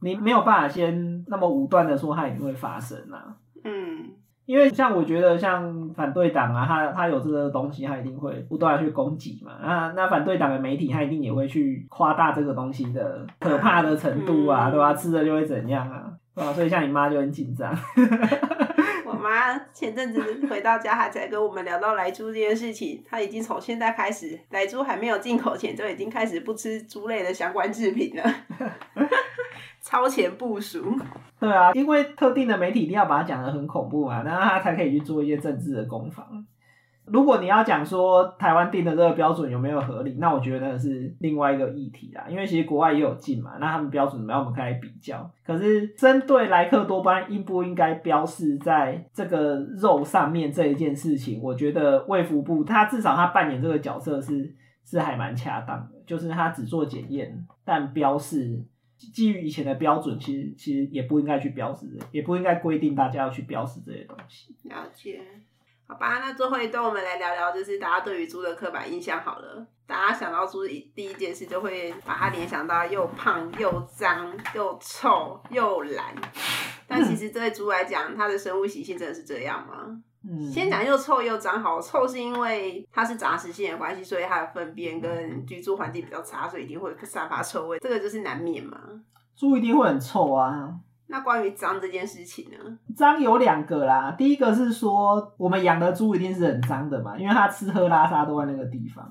[0.00, 3.34] 你没有办法先那么武断的说它一定会发生啊。
[3.64, 4.10] 嗯，
[4.44, 9.52] 因为像我觉得像反对党啊，他他有这个东西，他一定会不断的去攻击嘛。
[9.62, 14.94] 那那反对党的媒体，他一定也会去夸大这个东西的可怕的程度啊，对吧？
[14.94, 16.52] 吃了就会怎样啊，对吧？
[16.52, 17.74] 所以像你妈就很紧张。
[19.28, 23.04] 妈前阵子回到家，还在跟我们聊到来猪这件事情。
[23.06, 28.24] 他已经从现在开始，来猪还没有进口前，就已经开始不吃猪类的相关制品了，
[29.82, 30.98] 超前部署。
[31.38, 36.26] 对啊，因为特定的媒体一定要把它讲的很恐怖嘛，然后他才可以去做一些政治的攻防。
[37.12, 42.26] 如果你要讲说台湾定的这个标准有没有合理，那我觉得是另外一个议题啦。
[42.28, 45.30] 因为其实国外也有进嘛，那他们标准怎么样，我们可以比较。
[45.44, 58.64] 可是针对莱克多巴应不应该标示在这个肉上面这一件事情，我觉得卫福部他至少他扮演这个角色是是还蛮恰当的，就是他只做检验，但标示
[58.96, 64.54] 基于以前的标准，其实其实也不应该去标示，也不应该规定大家要去标示这些东西。
[64.64, 65.20] 了解。
[65.90, 69.66] 好吧，那最后一段我们来聊聊，就是大家对于猪的刻板印象好了。
[69.86, 76.14] 大家想到猪第一件事，就会把它联想到又胖又脏又臭又懒。
[76.86, 80.02] 但其实对猪来讲，它的生物习性真的是这样吗？
[80.28, 88.78] 嗯，先讲又臭又脏，好臭是因为它是杂食性的关系，所以它的粪便跟居住环境比较差，所以一定会散发臭味，这个就是难免嘛。
[89.34, 90.74] 猪一定会很臭啊。
[91.08, 92.78] 那关于脏这件事情呢？
[92.94, 99.04] 脏有两个啦，第一个是说我们养的猪一定是很脏的嘛，因为它吃喝拉撒都在那个地方。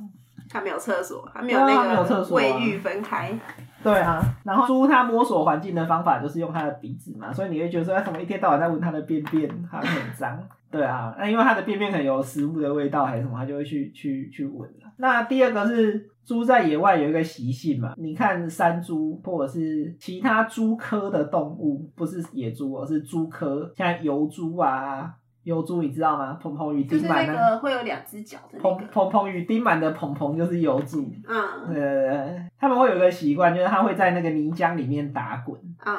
[0.49, 3.37] 它没有厕所，它没有那个卫浴分开。
[3.83, 10.39] 对啊，然后猪它摸索环境的方法就是用它的鼻子嘛，所以你会觉得说，它怎么一天到晚在闻它的便便，它很脏。
[10.71, 26.33] 对啊，那因为它的便便可能有食物的味道还是什么，它就会去去去闻那第二个是猪在野外有一个习性嘛，你看山猪或者是其他猪科的动物，不是野猪而是猪科，像油猪啊，油猪你知道吗？
[26.41, 28.59] 蓬蓬与丁满的，就是那个会有两只脚的。
[28.59, 31.09] 蓬蓬蓬与丁满的蓬蓬就是油猪。
[31.27, 35.59] 嗯，呃，他们会有一个习惯，就是他会在那个泥浆里面打滚。
[35.85, 35.95] 嗯。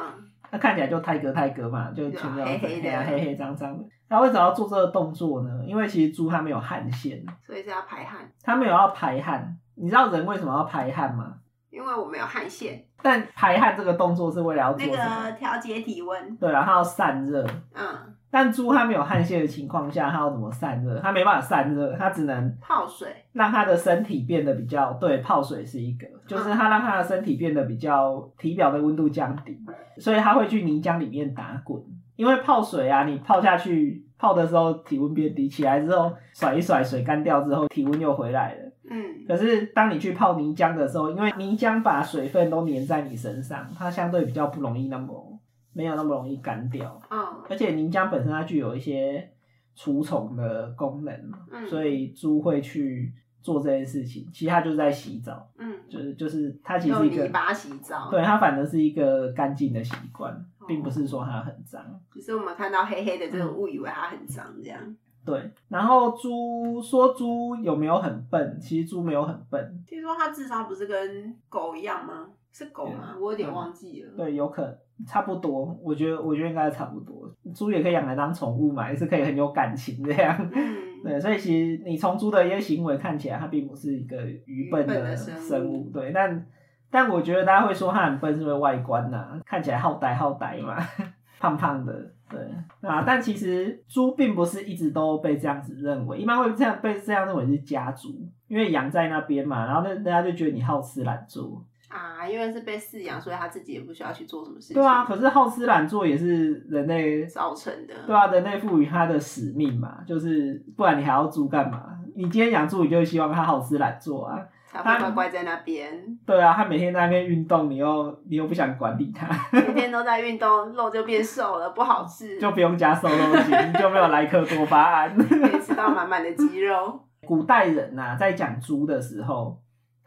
[0.51, 3.85] 那看起来就泰格泰格嘛，就全都黑黑的、黑黑脏脏的。
[4.09, 5.51] 他为什么要做这个动作呢？
[5.67, 8.31] 因为其实猪它没有汗腺，所以是要排汗。
[8.43, 11.35] 它没有要排汗，你知道人为什么要排汗吗？
[11.71, 12.83] 因为我没有汗腺。
[13.03, 16.37] 但排汗这个动作是为了要做那个调节体温。
[16.37, 17.47] 对啊，它要散热。
[17.75, 18.15] 嗯。
[18.31, 21.01] 但猪它没有汗腺的情况下，它要怎么散热？
[21.01, 25.19] 它没办法散热，它只能泡水，让它的身体变得比较对。
[25.19, 29.59] 泡水是一个，就是它让它的身体变得比较体表的温度降低，
[29.99, 31.83] 所以它会去泥浆里面打滚。
[32.17, 38.73] 因为泡水啊，你泡下去泡的时候体温变低，起来之后甩一甩，水干掉之后体温又回来了。
[38.91, 39.25] 嗯。
[39.27, 45.28] 可是当你去泡泥浆的时候，因为泥浆把水分都粘在你身上，它相对比较不容易那么。
[45.73, 49.31] 没有那么容易干掉，嗯，而且凝浆本身它具有一些
[49.75, 54.29] 除虫的功能，嗯，所以猪会去做这件事情。
[54.33, 61.81] 其实它就是在洗澡，嗯，就是就是它其实一个泥巴洗澡，对，它反正是一个干净的习惯，并不是说它很脏。
[62.11, 64.97] 只是我们看到黑黑的这个误以为它很脏这样。
[65.25, 68.59] 对，然后猪说猪有没有很笨？
[68.59, 69.85] 其实猪没有很笨。
[69.87, 72.27] 听说它智商不是跟狗一样吗？
[72.51, 73.15] 是狗吗？
[73.21, 74.13] 我有点忘记了。
[74.17, 74.75] 对，有可能。
[75.07, 77.31] 差不多，我觉得我觉得应该差不多。
[77.55, 80.37] 猪也可以养来当宠物嘛，也是可以很有感情这样。
[80.51, 85.89] 对 对，所以其实你从猪的一些行为看起来，它并不是一个愚笨的的生物。
[85.93, 86.47] 对，但
[86.91, 90.77] 但我觉得大家会说它很笨，是因为外观呐、看起来好呆好呆嘛，
[91.39, 91.93] 胖胖的，
[92.29, 92.41] 对
[92.81, 98.09] 啊，但其实猪并不是一直都被这样子认为，一般会这样被这样认为是家猪，
[98.49, 104.75] 因为养在那边嘛，然后那大家就觉得你好吃懒做，啊，因为是被饲养，所以他自己也不需要去做什么事情。
[104.75, 107.95] 对啊，可是好吃懒做也是人类造成的。
[108.07, 111.83] 对啊，人类赋予它的使命嘛，就是不然你还要猪干嘛？
[112.15, 114.39] 你今天养猪，你就希望它好吃懒做啊。
[114.71, 115.91] 才会乖乖在那边，
[116.27, 125.17] 对啊，它每天在那边运动，你又你又不想管理它，每天都在运动，肉就变瘦了，不好吃， 就不用加瘦肉精，就没有莱克多巴胺。
[125.17, 127.01] 可以吃到满满的肌肉。
[127.27, 129.59] 古代人呐、在讲猪的时候，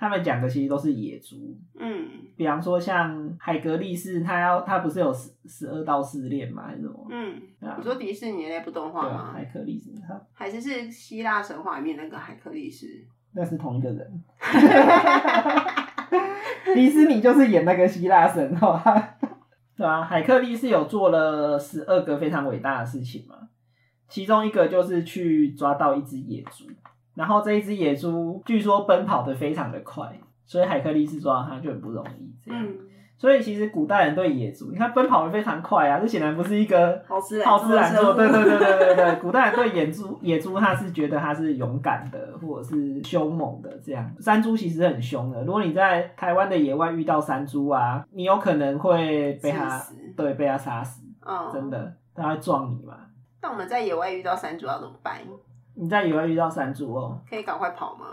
[0.02, 1.56] 他们讲的其实都是野猪。
[1.78, 7.06] 嗯，比方说像海格力士，他要他不是有十十二道试炼嘛，还是什么？
[7.12, 7.40] 嗯，
[7.78, 9.32] 你说迪士尼的那部动画？
[9.32, 13.06] 海格力士，他还是是希腊神话里面那个海格力士？
[13.34, 14.24] 那是同一个人。
[16.74, 18.84] 迪士尼就是演那个希腊神话，
[19.78, 23.36] 对啊，海克力士有做了十二个非常伟大的事情嘛，
[24.10, 26.66] 其中一个就是去抓到一只野猪，
[27.16, 32.64] 然后这一只野猪据说奔跑的非常的快，所以海克力士抓它就很不容易这样。
[32.64, 32.78] 嗯，
[33.18, 38.14] 所以其实古代人对野猪，你看奔跑的非常快啊，这显然不是一个好吃好吃懒做。
[38.14, 38.58] 对对对。
[38.58, 44.10] 对对对对，古代人对野猪野猪他是觉得它是勇敢的，或者是凶猛的这样。
[44.20, 49.82] 山猪其实很凶的，如果你在台湾的野外遇到山猪啊，你有可能会被它
[50.16, 51.70] 对被它杀死，嗯，真。
[51.70, 52.98] 的，它会撞你嘛。
[53.42, 55.16] 那我们在野外遇到山猪要怎么办？
[55.76, 58.06] 你在野外遇到山猪哦，可以赶快跑吗？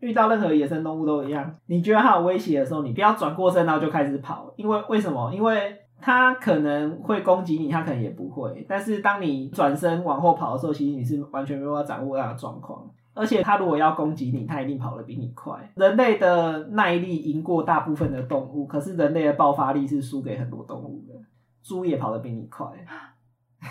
[0.00, 5.32] 遇到任何野生动物都一样，你觉得它有威胁的时候，你不要转过身然后就开始跑，因为为什么？
[5.32, 8.66] 因为它可能会攻击你，它可能也不会。
[8.68, 12.86] 但是当你转身往后跑的时候，其实你是完全没有办法掌握那个状况。
[13.14, 15.56] 而且它如果要攻击你，它一定跑得比你快。
[15.76, 21.14] 人类的耐力赢过大部分的动物，可是人类的爆发力是输给很多动物的。
[21.62, 22.66] 猪也跑得比你快，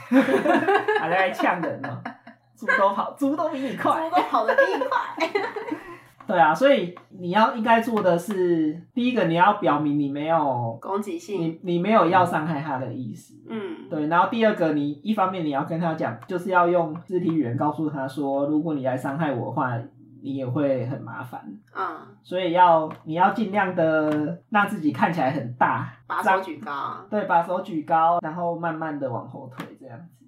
[1.00, 2.02] 还在呛人呢。
[2.66, 4.10] 猪都跑，猪都比你快。
[4.10, 5.30] 猪都跑得比你快。
[6.26, 11.42] 对啊，所以你要应该做的是，第一个你要表明你没有攻击性。
[11.42, 14.08] 你你没有要伤害他的意思，嗯，对。
[14.08, 19.78] 然后第二个，你一方面你要跟他讲，就是要用肢体语言告诉他说，如果你来伤害我的话，
[20.22, 21.44] 你也会很麻烦。
[21.76, 27.06] 嗯，所以要你要尽量的让自己看起来很大，把手举高。
[27.10, 30.23] 对，把手举高，然后慢慢的往后退，这样子。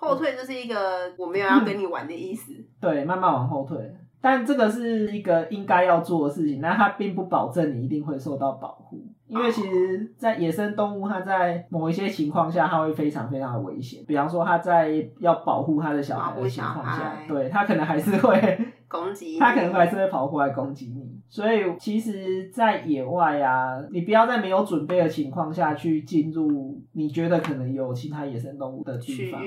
[0.00, 2.52] 哦，后退就是一个我没有要跟你玩的意思。
[2.80, 3.78] 对，慢慢往后退。
[4.22, 14.04] 但这个是一个应该要做的事情，那它并不保证你一定会受到保护，因为其实，在野生动物，它在某一些情况下，它会非常非常的危险。
[14.06, 18.58] 比方说，它在要保护它的小孩的情况下对它可能还是会，
[18.88, 19.38] 攻击。
[19.38, 21.18] 它可能还是会跑过来攻击你。
[21.30, 29.40] 所以，其实，在野外啊，你不要在没有准备的情况下去进入你觉得可能有其他野生动物的地方。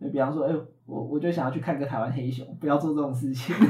[0.00, 0.10] 区域。
[0.10, 0.54] 对，比方说，哎、
[0.86, 3.54] 我我就想要去看个台湾黑熊，不要做这种事情。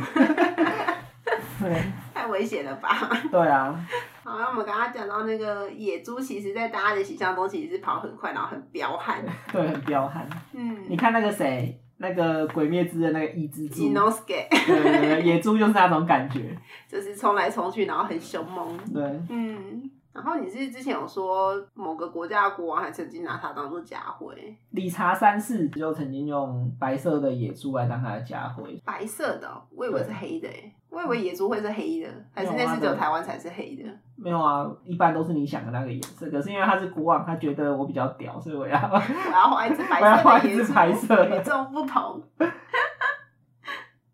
[1.60, 1.76] 对
[2.14, 2.88] 太危险了吧？
[3.30, 3.86] 对啊，
[4.24, 9.22] 好，那我们刚刚讲到那个野猪，其实在大家的形象中其实是跑很快，然后很彪悍。
[9.52, 10.26] 对，很彪悍。
[10.54, 16.56] 嗯你嗯看那个谁，那个《鬼灭之刃》那个伊之助，，Inosuke 对对对，野猪就是那种感觉。
[16.88, 18.78] 就是冲来冲去，然后很凶猛。
[18.94, 28.80] 对，嗯，然后你是之前有说某个国家的国王还曾经拿它当做家徽，理查三世就曾经用白色的野猪来当他的家徽。
[28.84, 33.84] 白色的哦、我以为是黑的诶，我以为野猪会是黑的，还是那是只有台湾才是黑的？
[34.16, 36.28] 没有啊，一般都是你想的那个颜色。
[36.28, 42.20] 可是因为他是国王，他觉得我比较屌，所以我要我要画一只白 我要画一只白色的与众不同。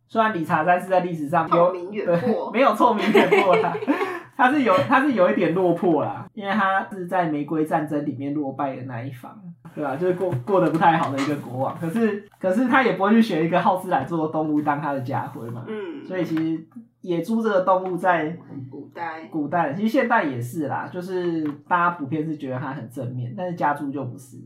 [0.08, 3.74] 虽然理查三世在历史上有臭名远对播没有臭名远播啦，
[4.36, 9.36] 他是有他是有一点落魄啦，因为他是在玫瑰战争里面落败的那一方，
[9.74, 11.78] 对吧、就是过过得不太好的一个国王。
[11.78, 16.66] 可是可是他也不会去选一个好吃懒做的动物当他的家徽嘛，嗯，所以其实
[17.00, 18.36] 野猪这个动物在
[18.70, 24.36] 古代古代，其实现代也是啦，就是大家普遍是觉得它很正面，但是家猪就不是。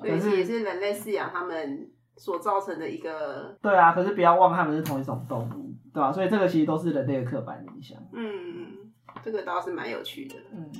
[0.00, 7.98] 所以是也是人类饲养他们所造成的一个，对啊，可是不要忘他们是同一种动物，对吧、所以这个其实都是人类的刻板印象。
[8.14, 8.69] 嗯，
[9.22, 10.36] 这个倒是蛮有趣的。
[10.52, 10.70] 嗯。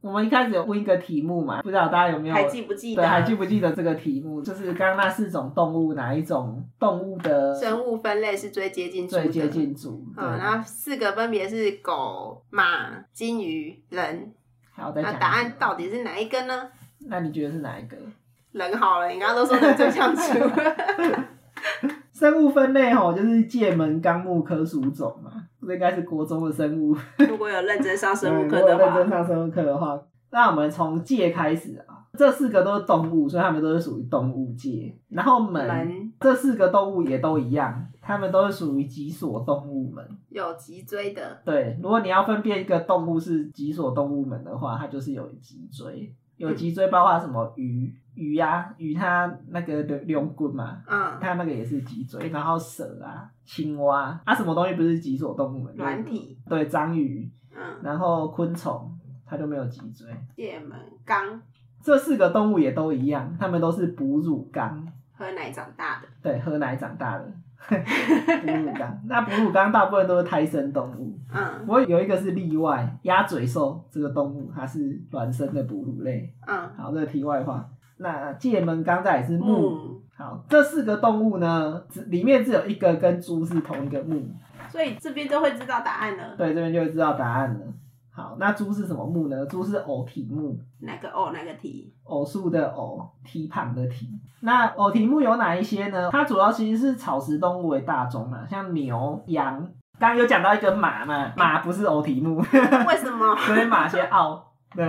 [0.00, 3.00] 我们一开始有问一个题目嘛，不知道大家有没有还记不记得？
[3.00, 4.42] 对，还记不记得这个题目？
[4.42, 9.06] 就是刚刚那四种动物，哪一种动物的生物分类是最接近？
[9.08, 10.04] 最接近猪。
[10.16, 14.34] 对，嗯，然后四个分别是狗、马、金鱼、人。
[14.72, 15.12] 好，再讲。
[15.12, 16.68] 那答案到底是哪一个呢？
[17.06, 17.96] 那你觉得是哪一个？
[18.52, 20.22] 人好了，你刚刚都说人最像猪。
[22.12, 25.32] 生物分类吼，就是界门纲目科属种嘛，
[25.66, 26.96] 这应该是国中的生物。
[27.28, 30.00] 如果有认真上生物课的话，认真上生物课的话，
[30.30, 31.98] 那我们从界开始啊。
[32.16, 34.94] 这四个都是动物，所以它们都是属于动物界。
[35.08, 40.06] 然后门，这四个动物也都一样，它们都是属于脊索动物门。
[40.28, 41.40] 有脊椎的。
[41.42, 46.14] 对，如果你要分辨一个动物是脊索动物门的话，它就是有脊椎。
[46.36, 47.90] 有脊椎包括什么鱼？
[48.14, 52.28] 鱼呀，鱼它那个的龙骨嘛，嗯，它那个也是脊椎。
[52.28, 55.74] 然后蛇啊，青蛙啊，什么东西不是脊索动物门？
[55.76, 56.38] 软体。
[56.48, 57.30] 对，章鱼。
[57.54, 57.62] 嗯。
[57.82, 58.90] 然后昆虫，
[59.24, 60.06] 它就没有脊椎。
[60.34, 61.40] 界门纲。
[61.82, 64.86] 这四个动物也都一样，它们都是哺乳纲。
[65.12, 66.08] 喝奶长大的。
[66.22, 67.32] 对，喝奶长大的。
[67.62, 71.18] 哺乳纲，那哺乳纲大部分都是胎生动物。
[71.32, 71.60] 嗯。
[71.60, 76.34] 不过有一个是例外，鸭嘴兽这个动物它是卵生的哺乳类。
[76.46, 76.68] 嗯。
[76.76, 77.68] 好，这个题外话。
[78.02, 80.02] 那界门纲在也是木。
[80.14, 84.22] 好，这四个动物呢，只里面只有一个跟猪是同一个木。
[84.68, 86.36] 所以这边就会知道答案了。
[86.36, 87.60] 对，这边就会知道答案了。
[88.14, 89.46] 好，那猪是什么木呢？
[89.46, 90.58] 猪是偶蹄木。
[90.80, 91.30] 哪个偶？
[91.32, 91.90] 哪个蹄？
[92.04, 94.06] 偶数的偶，蹄旁的蹄。
[94.40, 96.10] 那偶蹄木有哪一些呢？
[96.12, 99.58] 它主要其实是草食动物为大宗嘛，像牛、羊。
[99.98, 102.36] 刚刚有讲到一个马嘛，马不是偶蹄木。
[102.36, 103.34] 为什么？
[103.46, 104.52] 所以马先傲。
[104.74, 104.84] 对，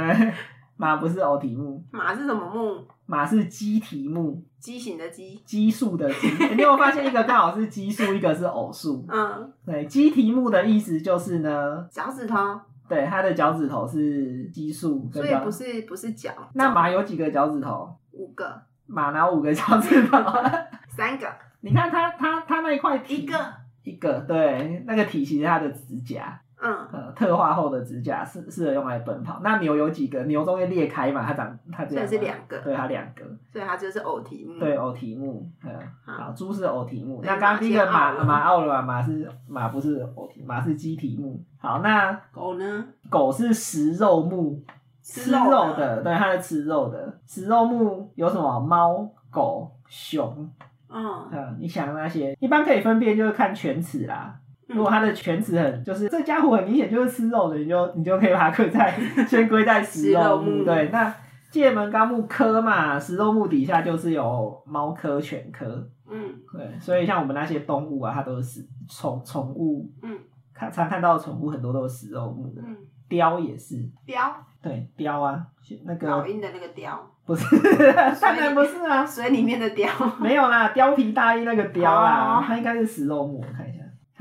[0.76, 1.84] 马不是偶蹄目。
[1.91, 2.86] 马是什么目？
[3.05, 4.43] 马是基蹄目。
[4.59, 5.41] 畸形的畸。
[5.45, 6.28] 奇数的奇。
[6.55, 9.05] 你有发现一个刚好是奇数，一个是偶数。
[9.09, 9.51] 嗯。
[9.65, 12.59] 对，基蹄目的意思就是呢，脚趾头。
[12.88, 16.32] 对，它的脚趾头是奇数，所以不是不是脚。
[16.53, 17.95] 那马有几个脚趾头？
[18.11, 18.61] 五个。
[18.86, 20.17] 马哪五个脚趾头？
[20.89, 21.28] 三个。
[21.61, 23.38] 你看它它它那一块一个
[23.84, 26.39] 一个，对，那个体型是它的指甲。
[26.66, 29.41] 嗯，呃，特化后的指甲适适合用来奔跑。
[29.43, 30.24] 那牛有几个？
[30.24, 32.07] 牛中间裂开嘛，它长它这样。
[32.07, 32.57] 是两个。
[32.59, 33.22] 对，它两个。
[33.51, 34.57] 所以它就是偶蹄目。
[34.57, 35.45] 对，偶蹄目。
[35.61, 35.72] 嗯，
[36.05, 37.20] 好，猪是偶蹄目。
[37.22, 38.82] 那刚刚第一个马马奥了嘛？
[38.82, 41.43] 马是马不是偶蹄，马是鸡蹄目。
[41.59, 42.86] 好，那狗呢？
[43.09, 44.64] 狗是食肉目，
[45.01, 46.01] 吃肉的。
[46.01, 47.20] 对，它是吃肉的。
[47.26, 48.59] 食肉目有什么？
[48.61, 50.49] 猫、狗、熊。
[50.89, 51.03] 嗯。
[51.30, 54.39] 嗯，你想那些一般可以分辨，就是看犬齿啦。
[54.74, 58.93] 如果它的犬齿很，就是这家伙很明显就是吃肉的，你就你就可以把它归在
[59.28, 60.63] 先归在食肉目。
[60.63, 61.13] 对，那
[61.49, 65.88] 界门纲目科嘛，食肉目底下就是有猫科、犬科。
[66.09, 69.89] 嗯，对，所以像我们那些动物啊，它都是宠宠物。
[70.01, 70.17] 嗯，
[70.53, 72.61] 看常看到的宠物很多都是食肉目的。
[72.65, 72.76] 嗯，
[73.07, 73.76] 雕也是。
[74.05, 74.34] 雕。
[74.61, 75.45] 对，雕啊，
[75.86, 76.07] 那个。
[76.07, 76.99] 老鹰的那个雕。
[77.26, 77.45] 不是，
[78.19, 79.89] 当然不是啊，水里面的雕。
[80.19, 83.72] 没有啦，貂皮大衣那个雕啊，它应该是食肉目，我看一下。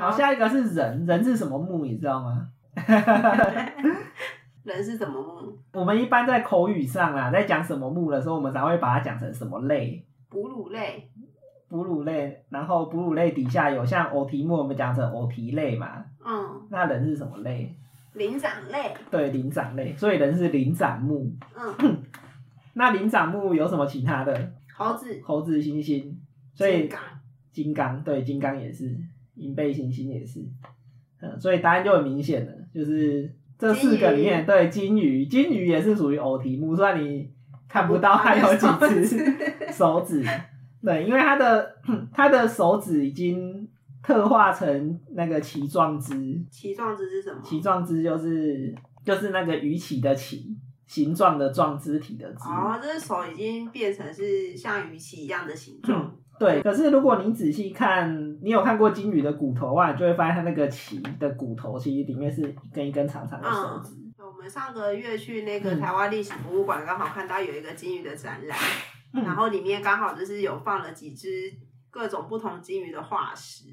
[0.02, 1.84] 好，下一个是人，人是什么木？
[1.84, 2.48] 你知道吗？
[4.64, 5.56] 人是什么木？
[5.72, 10.04] 我们一般在口语上啊，在讲什么木的时候，我们才会把它讲成什么类？
[10.28, 11.08] 哺乳类。
[11.68, 16.04] 哺乳类，然后哺乳类底下有像偶蹄目，我们讲成偶蹄类嘛。
[16.24, 16.66] 嗯。
[16.68, 17.72] 那人是什么类？
[18.14, 18.92] 灵长类。
[19.08, 21.32] 对，灵长类，所以人是灵长目。
[21.54, 22.02] 嗯。
[22.74, 24.52] 那灵长目有什么其他的？
[24.76, 25.20] 猴子。
[25.22, 26.12] 猴子、猩猩。
[26.54, 26.80] 所以。
[26.80, 27.00] 金刚。
[27.52, 28.98] 金刚，对，金刚也是。
[29.34, 30.40] 银背行星也是，
[31.20, 37.30] 嗯，所以答案就很明显了，就是这四个里面，对，金鱼，金鱼也是属于偶蹄目，虽然你
[37.68, 38.66] 看不到它有几
[39.06, 40.22] 只手指，
[40.82, 41.74] 对，因为它的
[42.12, 43.68] 它的手指已经
[44.02, 46.12] 特化成那个鳍状肢。
[46.50, 47.40] 鳍状肢是什么？
[47.42, 48.74] 鳍状肢就是
[49.04, 50.56] 就是那个鱼鳍的鳍
[50.86, 52.48] 形状的状肢体的肢。
[52.48, 56.14] 哦，这手已经变成是像鱼鳍一样的形状。
[56.38, 63.96] 对，可是如果你仔细看，你有看过金鱼的骨头啊，你就会发现它那个鳍的骨头其实里面是一根一根长长的手指。
[64.18, 68.58] 我们上个月去那个台湾历史博物馆，刚好看到有一个金鱼的展览，
[69.24, 71.28] 然后里面刚好就是有放了几只
[71.90, 73.66] 各种不同金鱼的化石，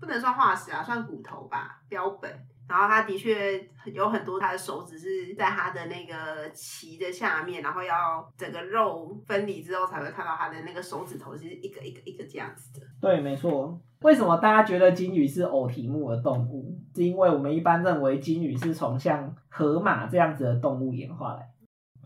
[0.00, 2.30] 不能算化石啊，算骨头吧，标本。
[2.68, 12.86] 然后它的确有很多，它的手指是在它的那个鳍的下面，然后要整个肉分离之后才会看到它的那个手指头，是一个一个一个这样子的。
[13.00, 13.80] 对，没错。
[14.02, 16.78] 为什么大家觉得金鱼是偶蹄目的动物？
[16.94, 21.48] 是因为我们一般认为金鱼是从像河马这样子的动物演化来。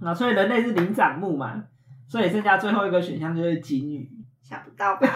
[0.00, 1.64] 那所以人类是灵长目嘛，
[2.06, 4.08] 所以剩下最后一个选项就是金鱼。
[4.42, 5.06] 想不到吧？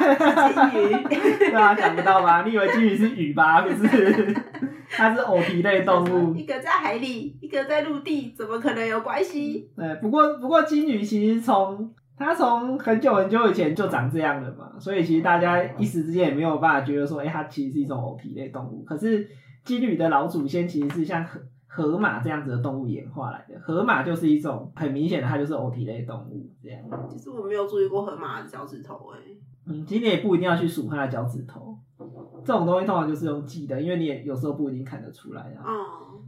[0.70, 0.88] 金鱼。
[1.38, 2.42] 对啊，想不到吧？
[2.46, 3.60] 你以为金鱼是鱼吧？
[3.62, 4.34] 不是。
[4.88, 6.34] 它是偶蹄类动物。
[6.34, 9.68] 一个在海里，一个在陆地，怎么可能有关系？
[9.76, 18.84] 对，不过不过金鱼其实从它从很久很久以前就长这样了嘛，所以其实大家一时之间也没有办法觉得说，哎、它其实是一种偶蹄类动物。
[18.84, 19.28] 可是
[19.64, 21.26] 金鱼的老祖先其实是像
[21.76, 26.80] 河河马这样子的动物演化来的，河马就是一种很明显的，它就是偶蹄类动物这样。
[27.06, 29.18] 其实我没有注意过河马的脚趾头、哎，
[29.66, 31.76] 嗯，其实你也不一定要去数它的脚趾头，
[32.42, 35.64] 这种东西通常就是用记的，因为你也有时候不一定看得出来啊。
[35.66, 35.74] 嗯，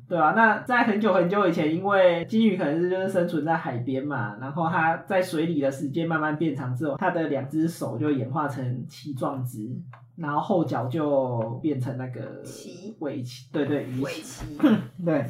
[0.08, 9.68] 对啊，那在很久很久以前，因为金鱼可能是就是生存在海边嘛，然后它在水里的时间慢慢变长之后，它的两只手就演化成鳍状肢，
[10.16, 15.26] 然后后脚就变成那个鳍尾鳍，对对，鱼尾鳍，鳍， 对。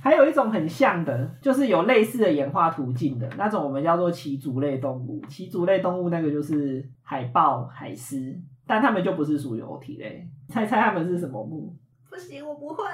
[0.00, 5.20] 还有一种很像的，就是有类似的演化途径的那种，我们叫做鳍足类动物。
[5.28, 10.24] 鳍足类动物那个就是海豹、海狮，但它们就不是属于偶蹄类。
[10.48, 11.74] 猜猜它们是什么目？
[12.08, 12.84] 不行，我不会，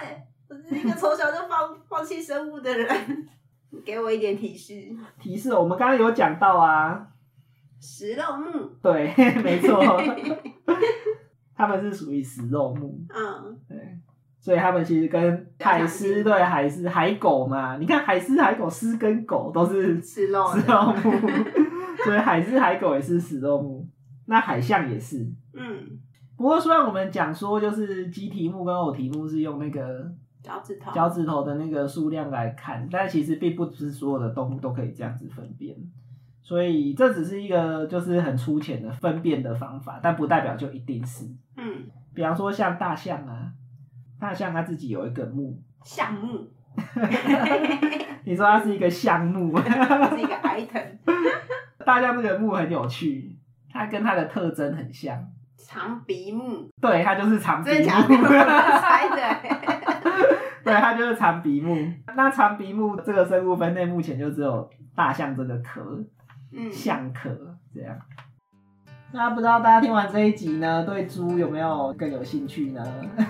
[0.48, 3.28] 我是一个从小就放放弃生物的人。
[3.70, 4.74] 你 给我一点提示，
[5.18, 7.08] 提示我们刚刚有讲到啊，
[7.80, 9.82] 食肉目，对， 没错，
[11.56, 13.76] 他们是属于食肉目，嗯，对，
[14.38, 21.28] 所以他们其实跟海狮对海狮、海狗嘛，你看海狮、海狗、狮跟狗都是食肉食，肉目，
[22.04, 23.84] 所以海狮、海狗也是食肉目，
[24.26, 25.18] 那海象也是。
[25.52, 25.98] 嗯，
[26.36, 30.08] 不过虽然我们讲说就是鸡蹄目跟偶蹄目是用那个
[30.44, 35.74] 脚趾头，脚趾头的那个数量来看，但其实并不是所有的动物都可以这样子分辨，
[36.42, 41.24] 所以这只是一个就是很粗浅的分辨的方法，但不代表就一定是。
[41.56, 43.52] 嗯，比方说像大象啊，
[44.20, 46.46] 大象它自己有一个目，项目。
[48.26, 49.62] 你说它是一个项目，是
[50.20, 50.98] 一个 item，
[51.86, 53.38] 大象这个目很有趣，
[53.70, 55.24] 它跟它的特征很像，
[55.56, 58.14] 长鼻目，对，它就是长鼻真的假的？
[58.14, 58.28] 我
[58.80, 59.73] 猜的，
[60.64, 61.76] 对，它就是长鼻目。
[62.16, 65.80] 那长鼻目这个生物分类目前就只有大象这个壳，
[66.52, 67.30] 嗯，象壳
[67.74, 67.96] 这样。
[69.12, 72.84] 那不知道大家听完这一集呢，对猪有没有更有兴趣呢？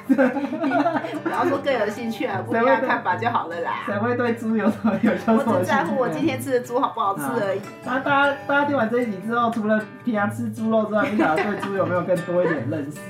[0.06, 3.82] 不要说更有兴趣啊， 不一样看法就好了啦。
[3.84, 5.58] 谁会对猪有什么有什么我兴趣呢？
[5.58, 7.60] 只在乎我今天吃的猪好不好吃而已。
[7.84, 13.00] 那大家大家听完这一集之后，除了平常吃猪肉之外，不晓得对猪有没有更多一点认识？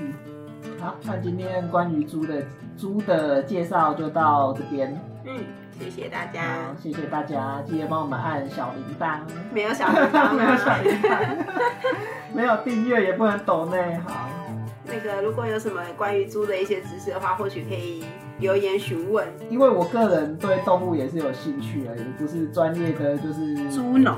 [0.81, 2.43] 好，那今天关于猪的
[2.77, 4.99] 猪的介绍就到这边。
[5.25, 5.39] 嗯，
[5.79, 6.43] 谢谢大好家。，
[6.83, 9.21] 谢谢大家，记得帮我们按小铃铛。
[9.53, 10.79] 没有小铃铛 没有小吗？
[10.85, 11.19] 铃铛，
[12.35, 13.97] 没有订阅也不能抖内。
[14.07, 14.29] 好，
[14.87, 18.05] 那个，如果有什么关于猪的一些知识的话，或许可以
[18.39, 19.27] 留言询问。
[19.49, 24.15] 因为我个人对动物也是有兴趣而已，不是专业的，就是猪农，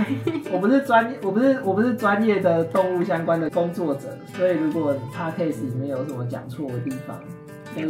[0.50, 7.18] 我不是专业，我不是我不是专业的动物相关的工作者，所以如果 podcast 里面有什么讲错的地方，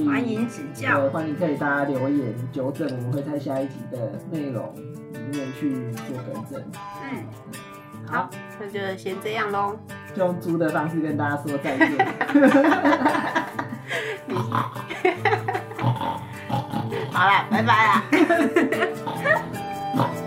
[0.04, 1.00] 欢迎指教。
[1.00, 6.60] 对，欢迎可以大家留言纠正，我们会在下一集的内容里面去做更正。
[7.02, 7.24] 嗯，
[8.06, 8.28] 好，
[8.58, 9.76] 那就先这样喽。
[10.14, 11.88] 就用猪的方式跟大家说再见。
[17.12, 18.02] 好啦，拜拜啦。